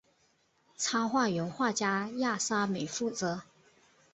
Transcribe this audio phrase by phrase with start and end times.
[0.79, 3.43] 插画由画家亚沙美负责。